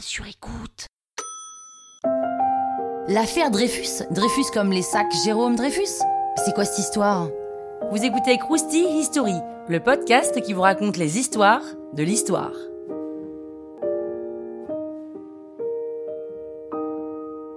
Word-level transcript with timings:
sur 0.00 0.26
écoute. 0.26 0.86
L'affaire 3.08 3.50
Dreyfus 3.50 4.04
Dreyfus 4.10 4.50
comme 4.52 4.72
les 4.72 4.82
sacs 4.82 5.12
Jérôme 5.24 5.56
Dreyfus 5.56 6.00
C'est 6.44 6.54
quoi 6.54 6.64
cette 6.64 6.78
histoire? 6.78 7.28
Vous 7.90 8.02
écoutez 8.02 8.38
Krusty 8.38 8.84
History, 8.98 9.34
le 9.68 9.80
podcast 9.80 10.40
qui 10.40 10.52
vous 10.52 10.62
raconte 10.62 10.96
les 10.96 11.18
histoires 11.18 11.62
de 11.92 12.02
l'histoire. 12.02 12.52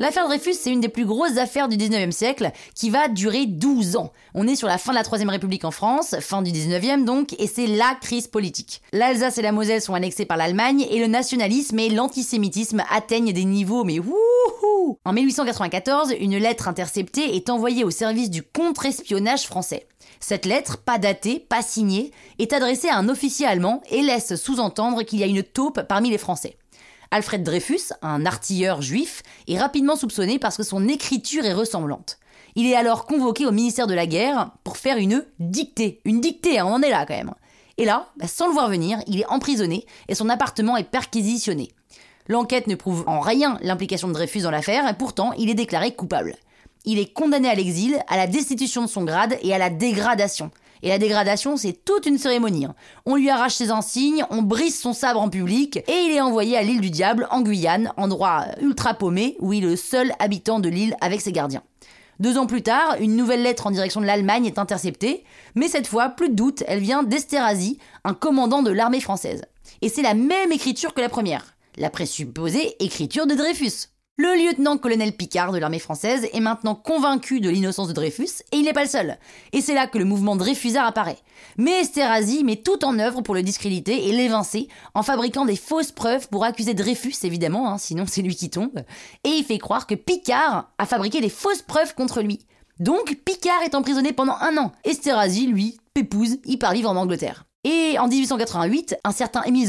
L'affaire 0.00 0.28
Dreyfus, 0.28 0.54
c'est 0.54 0.70
une 0.70 0.80
des 0.80 0.88
plus 0.88 1.04
grosses 1.04 1.38
affaires 1.38 1.66
du 1.66 1.76
19e 1.76 2.12
siècle 2.12 2.52
qui 2.76 2.88
va 2.88 3.08
durer 3.08 3.46
12 3.46 3.96
ans. 3.96 4.12
On 4.32 4.46
est 4.46 4.54
sur 4.54 4.68
la 4.68 4.78
fin 4.78 4.92
de 4.92 4.96
la 4.96 5.02
Troisième 5.02 5.28
République 5.28 5.64
en 5.64 5.72
France, 5.72 6.14
fin 6.20 6.40
du 6.40 6.52
19e 6.52 7.04
donc, 7.04 7.34
et 7.40 7.48
c'est 7.48 7.66
la 7.66 7.96
crise 8.00 8.28
politique. 8.28 8.80
L'Alsace 8.92 9.38
et 9.38 9.42
la 9.42 9.50
Moselle 9.50 9.82
sont 9.82 9.94
annexées 9.94 10.24
par 10.24 10.36
l'Allemagne 10.36 10.86
et 10.88 11.00
le 11.00 11.08
nationalisme 11.08 11.80
et 11.80 11.88
l'antisémitisme 11.88 12.84
atteignent 12.90 13.32
des 13.32 13.44
niveaux 13.44 13.82
mais 13.82 13.98
wouhou 13.98 14.98
En 15.04 15.12
1894, 15.12 16.14
une 16.20 16.38
lettre 16.38 16.68
interceptée 16.68 17.34
est 17.34 17.50
envoyée 17.50 17.82
au 17.82 17.90
service 17.90 18.30
du 18.30 18.44
contre-espionnage 18.44 19.48
français. 19.48 19.88
Cette 20.20 20.46
lettre, 20.46 20.78
pas 20.78 20.98
datée, 20.98 21.40
pas 21.40 21.62
signée, 21.62 22.12
est 22.38 22.52
adressée 22.52 22.88
à 22.88 22.98
un 22.98 23.08
officier 23.08 23.46
allemand 23.46 23.82
et 23.90 24.02
laisse 24.02 24.36
sous-entendre 24.36 25.02
qu'il 25.02 25.18
y 25.18 25.24
a 25.24 25.26
une 25.26 25.42
taupe 25.42 25.82
parmi 25.88 26.10
les 26.10 26.18
Français. 26.18 26.56
Alfred 27.10 27.42
Dreyfus, 27.42 27.92
un 28.02 28.26
artilleur 28.26 28.82
juif, 28.82 29.22
est 29.46 29.58
rapidement 29.58 29.96
soupçonné 29.96 30.38
parce 30.38 30.56
que 30.56 30.62
son 30.62 30.88
écriture 30.88 31.44
est 31.44 31.54
ressemblante. 31.54 32.18
Il 32.54 32.66
est 32.66 32.76
alors 32.76 33.06
convoqué 33.06 33.46
au 33.46 33.52
ministère 33.52 33.86
de 33.86 33.94
la 33.94 34.06
Guerre 34.06 34.50
pour 34.64 34.76
faire 34.76 34.98
une 34.98 35.24
dictée. 35.38 36.00
Une 36.04 36.20
dictée, 36.20 36.58
hein, 36.58 36.66
on 36.66 36.74
en 36.74 36.82
est 36.82 36.90
là 36.90 37.06
quand 37.06 37.16
même. 37.16 37.34
Et 37.78 37.84
là, 37.84 38.08
bah, 38.16 38.26
sans 38.26 38.48
le 38.48 38.52
voir 38.52 38.68
venir, 38.68 38.98
il 39.06 39.20
est 39.20 39.26
emprisonné 39.26 39.86
et 40.08 40.14
son 40.14 40.28
appartement 40.28 40.76
est 40.76 40.84
perquisitionné. 40.84 41.70
L'enquête 42.26 42.66
ne 42.66 42.74
prouve 42.74 43.04
en 43.06 43.20
rien 43.20 43.58
l'implication 43.62 44.08
de 44.08 44.12
Dreyfus 44.12 44.42
dans 44.42 44.50
l'affaire, 44.50 44.86
et 44.86 44.92
pourtant 44.92 45.32
il 45.38 45.48
est 45.48 45.54
déclaré 45.54 45.94
coupable. 45.94 46.36
Il 46.84 46.98
est 46.98 47.10
condamné 47.12 47.48
à 47.48 47.54
l'exil, 47.54 47.98
à 48.06 48.18
la 48.18 48.26
destitution 48.26 48.82
de 48.82 48.86
son 48.86 49.04
grade 49.04 49.38
et 49.42 49.54
à 49.54 49.58
la 49.58 49.70
dégradation. 49.70 50.50
Et 50.82 50.88
la 50.88 50.98
dégradation, 50.98 51.56
c'est 51.56 51.84
toute 51.84 52.06
une 52.06 52.18
cérémonie. 52.18 52.66
Hein. 52.66 52.74
On 53.06 53.16
lui 53.16 53.30
arrache 53.30 53.54
ses 53.54 53.70
insignes, 53.70 54.24
on 54.30 54.42
brise 54.42 54.78
son 54.78 54.92
sabre 54.92 55.20
en 55.20 55.28
public, 55.28 55.76
et 55.76 56.02
il 56.06 56.12
est 56.12 56.20
envoyé 56.20 56.56
à 56.56 56.62
l'île 56.62 56.80
du 56.80 56.90
Diable, 56.90 57.26
en 57.30 57.42
Guyane, 57.42 57.92
endroit 57.96 58.46
ultra 58.60 58.94
paumé, 58.94 59.36
où 59.40 59.52
il 59.52 59.64
est 59.64 59.68
le 59.68 59.76
seul 59.76 60.12
habitant 60.18 60.60
de 60.60 60.68
l'île 60.68 60.96
avec 61.00 61.20
ses 61.20 61.32
gardiens. 61.32 61.62
Deux 62.20 62.36
ans 62.36 62.46
plus 62.46 62.62
tard, 62.62 62.96
une 63.00 63.14
nouvelle 63.14 63.42
lettre 63.42 63.68
en 63.68 63.70
direction 63.70 64.00
de 64.00 64.06
l'Allemagne 64.06 64.46
est 64.46 64.58
interceptée, 64.58 65.24
mais 65.54 65.68
cette 65.68 65.86
fois, 65.86 66.08
plus 66.08 66.30
de 66.30 66.34
doute, 66.34 66.64
elle 66.66 66.80
vient 66.80 67.04
d'Esterhazy, 67.04 67.78
un 68.04 68.14
commandant 68.14 68.62
de 68.62 68.72
l'armée 68.72 69.00
française. 69.00 69.42
Et 69.82 69.88
c'est 69.88 70.02
la 70.02 70.14
même 70.14 70.50
écriture 70.50 70.94
que 70.94 71.00
la 71.00 71.08
première, 71.08 71.54
la 71.76 71.90
présupposée 71.90 72.74
écriture 72.80 73.26
de 73.26 73.34
Dreyfus. 73.34 73.88
Le 74.20 74.34
lieutenant-colonel 74.34 75.12
Picard 75.12 75.52
de 75.52 75.58
l'armée 75.58 75.78
française 75.78 76.26
est 76.32 76.40
maintenant 76.40 76.74
convaincu 76.74 77.38
de 77.38 77.48
l'innocence 77.48 77.86
de 77.86 77.92
Dreyfus, 77.92 78.42
et 78.50 78.56
il 78.56 78.64
n'est 78.64 78.72
pas 78.72 78.82
le 78.82 78.90
seul. 78.90 79.16
Et 79.52 79.60
c'est 79.60 79.74
là 79.74 79.86
que 79.86 79.96
le 79.96 80.04
mouvement 80.04 80.34
Dreyfusard 80.34 80.88
apparaît. 80.88 81.20
Mais 81.56 81.82
Esterhazy 81.82 82.42
met 82.42 82.56
tout 82.56 82.84
en 82.84 82.98
œuvre 82.98 83.20
pour 83.20 83.36
le 83.36 83.44
discréditer 83.44 84.08
et 84.08 84.10
l'évincer, 84.12 84.66
en 84.94 85.04
fabriquant 85.04 85.44
des 85.44 85.54
fausses 85.54 85.92
preuves 85.92 86.28
pour 86.30 86.42
accuser 86.42 86.74
Dreyfus, 86.74 87.14
évidemment, 87.22 87.70
hein, 87.70 87.78
sinon 87.78 88.06
c'est 88.08 88.22
lui 88.22 88.34
qui 88.34 88.50
tombe. 88.50 88.82
Et 89.22 89.28
il 89.28 89.44
fait 89.44 89.58
croire 89.58 89.86
que 89.86 89.94
Picard 89.94 90.72
a 90.78 90.86
fabriqué 90.86 91.20
des 91.20 91.28
fausses 91.28 91.62
preuves 91.62 91.94
contre 91.94 92.20
lui. 92.20 92.40
Donc 92.80 93.20
Picard 93.24 93.62
est 93.62 93.76
emprisonné 93.76 94.12
pendant 94.12 94.36
un 94.40 94.56
an. 94.56 94.72
Esterhazy, 94.82 95.46
lui, 95.46 95.78
pépouze, 95.94 96.38
il 96.44 96.58
part 96.58 96.72
vivre 96.72 96.90
en 96.90 96.96
Angleterre. 96.96 97.44
Et 97.62 97.96
en 98.00 98.08
1888, 98.08 98.96
un 99.04 99.12
certain 99.12 99.44
Émile 99.44 99.68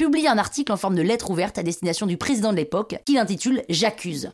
publie 0.00 0.28
un 0.28 0.38
article 0.38 0.72
en 0.72 0.78
forme 0.78 0.94
de 0.94 1.02
lettre 1.02 1.30
ouverte 1.30 1.58
à 1.58 1.62
destination 1.62 2.06
du 2.06 2.16
président 2.16 2.52
de 2.52 2.56
l'époque 2.56 2.96
qu'il 3.04 3.18
intitule 3.18 3.64
J'accuse. 3.68 4.32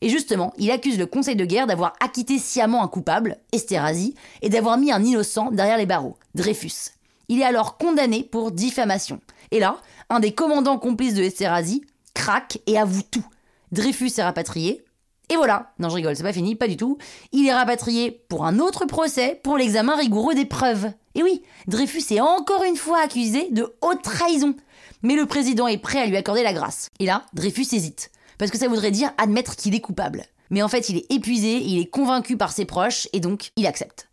Et 0.00 0.10
justement, 0.10 0.52
il 0.58 0.70
accuse 0.70 0.96
le 0.96 1.06
Conseil 1.06 1.34
de 1.34 1.44
guerre 1.44 1.66
d'avoir 1.66 1.94
acquitté 1.98 2.38
sciemment 2.38 2.84
un 2.84 2.86
coupable, 2.86 3.36
Esterhazy, 3.50 4.14
et 4.42 4.48
d'avoir 4.48 4.78
mis 4.78 4.92
un 4.92 5.02
innocent 5.02 5.50
derrière 5.50 5.76
les 5.76 5.86
barreaux, 5.86 6.16
Dreyfus. 6.36 6.92
Il 7.26 7.40
est 7.40 7.44
alors 7.44 7.78
condamné 7.78 8.22
pour 8.22 8.52
diffamation. 8.52 9.18
Et 9.50 9.58
là, 9.58 9.78
un 10.08 10.20
des 10.20 10.30
commandants 10.30 10.78
complices 10.78 11.14
de 11.14 11.24
Esterhazy 11.24 11.84
craque 12.14 12.60
et 12.68 12.78
avoue 12.78 13.02
tout. 13.02 13.26
Dreyfus 13.72 14.12
est 14.18 14.22
rapatrié, 14.22 14.84
et 15.30 15.36
voilà, 15.36 15.72
non 15.78 15.90
je 15.90 15.94
rigole, 15.94 16.16
c'est 16.16 16.22
pas 16.22 16.32
fini, 16.32 16.56
pas 16.56 16.68
du 16.68 16.76
tout. 16.76 16.96
Il 17.32 17.46
est 17.46 17.54
rapatrié 17.54 18.22
pour 18.28 18.46
un 18.46 18.58
autre 18.58 18.86
procès 18.86 19.38
pour 19.42 19.58
l'examen 19.58 19.94
rigoureux 19.96 20.34
des 20.34 20.46
preuves. 20.46 20.90
Et 21.14 21.22
oui, 21.22 21.42
Dreyfus 21.66 22.14
est 22.14 22.20
encore 22.20 22.64
une 22.64 22.76
fois 22.76 23.02
accusé 23.02 23.48
de 23.50 23.74
haute 23.82 24.02
trahison. 24.02 24.54
Mais 25.02 25.14
le 25.14 25.26
président 25.26 25.66
est 25.66 25.78
prêt 25.78 26.00
à 26.00 26.06
lui 26.06 26.16
accorder 26.16 26.42
la 26.42 26.52
grâce. 26.52 26.88
Et 26.98 27.06
là, 27.06 27.24
Dreyfus 27.34 27.66
hésite. 27.72 28.10
Parce 28.38 28.50
que 28.50 28.58
ça 28.58 28.68
voudrait 28.68 28.90
dire 28.90 29.12
admettre 29.18 29.54
qu'il 29.56 29.74
est 29.74 29.80
coupable. 29.80 30.24
Mais 30.50 30.62
en 30.62 30.68
fait, 30.68 30.88
il 30.88 30.96
est 30.96 31.12
épuisé, 31.12 31.58
il 31.58 31.78
est 31.78 31.90
convaincu 31.90 32.36
par 32.36 32.52
ses 32.52 32.64
proches, 32.64 33.08
et 33.12 33.20
donc 33.20 33.50
il 33.56 33.66
accepte. 33.66 34.07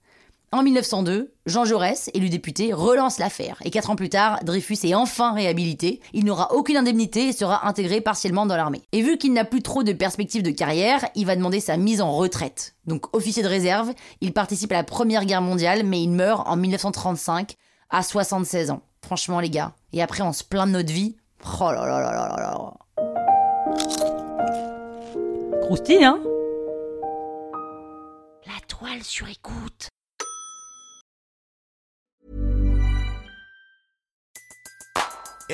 En 0.55 0.63
1902, 0.63 1.33
Jean 1.47 1.65
Jaurès, 1.65 2.09
élu 2.13 2.29
député, 2.29 2.71
relance 2.71 3.19
l'affaire. 3.19 3.57
Et 3.65 3.71
quatre 3.71 3.89
ans 3.89 3.97
plus 3.97 4.07
tard, 4.07 4.39
Dreyfus 4.45 4.77
est 4.85 4.95
enfin 4.95 5.33
réhabilité. 5.33 5.99
Il 6.13 6.23
n'aura 6.23 6.53
aucune 6.53 6.77
indemnité 6.77 7.27
et 7.27 7.33
sera 7.33 7.67
intégré 7.67 7.99
partiellement 7.99 8.45
dans 8.45 8.55
l'armée. 8.55 8.81
Et 8.93 9.01
vu 9.01 9.17
qu'il 9.17 9.33
n'a 9.33 9.43
plus 9.43 9.61
trop 9.61 9.83
de 9.83 9.91
perspectives 9.91 10.43
de 10.43 10.51
carrière, 10.51 11.05
il 11.13 11.25
va 11.25 11.35
demander 11.35 11.59
sa 11.59 11.75
mise 11.75 11.99
en 11.99 12.13
retraite. 12.13 12.75
Donc 12.87 13.13
officier 13.13 13.43
de 13.43 13.49
réserve, 13.49 13.91
il 14.21 14.31
participe 14.31 14.71
à 14.71 14.75
la 14.75 14.85
Première 14.85 15.25
Guerre 15.25 15.41
mondiale, 15.41 15.83
mais 15.83 16.01
il 16.01 16.11
meurt 16.11 16.47
en 16.47 16.55
1935 16.55 17.55
à 17.89 18.01
76 18.01 18.71
ans. 18.71 18.81
Franchement 19.03 19.41
les 19.41 19.49
gars. 19.49 19.73
Et 19.91 20.01
après 20.01 20.23
on 20.23 20.31
se 20.31 20.45
plaint 20.45 20.67
de 20.67 20.71
notre 20.71 20.93
vie. 20.93 21.17
Oh 21.59 21.69
là 21.69 21.85
là 21.85 21.99
là 21.99 22.13
là 22.13 22.29
là 22.29 22.37
là. 22.39 22.73
Croustille, 25.63 26.05
hein? 26.05 26.21
La 28.47 28.61
toile 28.67 29.03
sur 29.03 29.27
écoute. 29.27 29.64